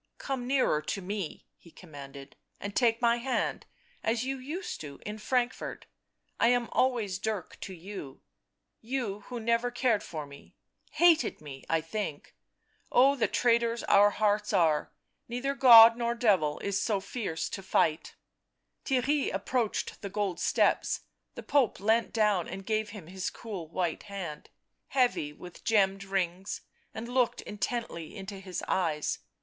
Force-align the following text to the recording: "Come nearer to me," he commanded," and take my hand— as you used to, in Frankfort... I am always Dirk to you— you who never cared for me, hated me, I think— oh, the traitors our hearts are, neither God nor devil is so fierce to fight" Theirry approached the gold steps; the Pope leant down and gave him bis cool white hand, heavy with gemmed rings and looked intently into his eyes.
"Come 0.27 0.47
nearer 0.47 0.81
to 0.81 0.99
me," 0.99 1.45
he 1.59 1.69
commanded," 1.69 2.35
and 2.59 2.75
take 2.75 3.03
my 3.03 3.17
hand— 3.17 3.67
as 4.03 4.25
you 4.25 4.39
used 4.39 4.81
to, 4.81 4.99
in 5.05 5.19
Frankfort... 5.19 5.85
I 6.39 6.47
am 6.47 6.69
always 6.71 7.19
Dirk 7.19 7.59
to 7.59 7.73
you— 7.75 8.23
you 8.95 9.19
who 9.27 9.39
never 9.39 9.69
cared 9.69 10.01
for 10.01 10.25
me, 10.25 10.55
hated 10.89 11.39
me, 11.39 11.65
I 11.69 11.81
think— 11.81 12.35
oh, 12.91 13.15
the 13.15 13.27
traitors 13.27 13.83
our 13.83 14.09
hearts 14.09 14.53
are, 14.53 14.91
neither 15.27 15.53
God 15.53 15.95
nor 15.95 16.15
devil 16.15 16.57
is 16.63 16.81
so 16.81 16.99
fierce 16.99 17.47
to 17.49 17.61
fight" 17.61 18.15
Theirry 18.85 19.31
approached 19.31 20.01
the 20.01 20.09
gold 20.09 20.39
steps; 20.39 21.01
the 21.35 21.43
Pope 21.43 21.79
leant 21.79 22.11
down 22.11 22.47
and 22.47 22.65
gave 22.65 22.89
him 22.89 23.05
bis 23.05 23.29
cool 23.29 23.67
white 23.67 24.01
hand, 24.01 24.49
heavy 24.87 25.31
with 25.31 25.63
gemmed 25.63 26.03
rings 26.03 26.61
and 26.91 27.07
looked 27.07 27.41
intently 27.41 28.15
into 28.17 28.39
his 28.39 28.63
eyes. 28.67 29.19